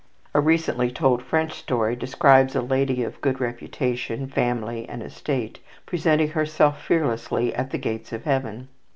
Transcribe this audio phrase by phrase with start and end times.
[0.33, 6.29] A recently told French story describes a lady of good reputation, family, and estate, presenting
[6.29, 8.67] herself fearlessly at the gates of Heaven.